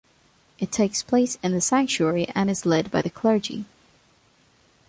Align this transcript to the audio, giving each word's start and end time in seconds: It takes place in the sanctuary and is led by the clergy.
It 0.57 0.71
takes 0.71 1.03
place 1.03 1.37
in 1.43 1.51
the 1.51 1.61
sanctuary 1.61 2.25
and 2.33 2.49
is 2.49 2.65
led 2.65 2.89
by 2.89 3.03
the 3.03 3.11
clergy. 3.11 3.65